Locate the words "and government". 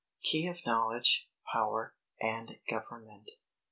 2.19-3.29